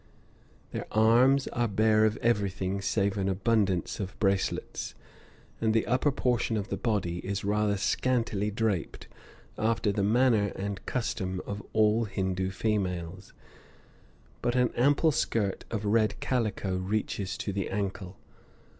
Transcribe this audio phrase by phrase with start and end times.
[0.71, 4.95] Their arms are bare of everything save an abundance of bracelets,
[5.61, 9.07] and the upper portion of the body is rather scantily draped,
[9.59, 13.31] after the manner and custom of all Hindoo females;
[14.41, 18.17] but an ample skirt of red calico reaches to the ankle.